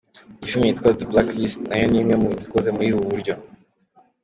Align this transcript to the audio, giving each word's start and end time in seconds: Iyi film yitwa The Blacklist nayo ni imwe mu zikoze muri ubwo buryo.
Iyi 0.39 0.49
film 0.51 0.63
yitwa 0.67 0.89
The 0.97 1.05
Blacklist 1.11 1.59
nayo 1.69 1.85
ni 1.87 1.97
imwe 2.01 2.15
mu 2.21 2.29
zikoze 2.39 2.69
muri 2.75 2.87
ubwo 2.93 3.05
buryo. 3.11 3.33